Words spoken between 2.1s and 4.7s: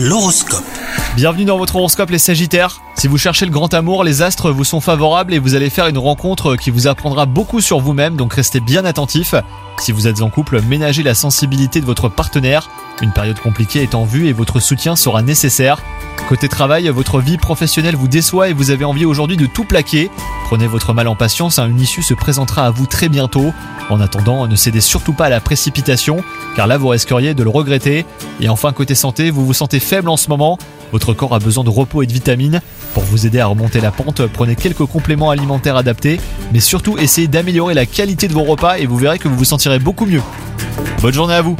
les Sagittaires. Si vous cherchez le grand amour, les astres vous